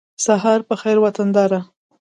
[0.25, 1.59] سهار په خېر وطنداره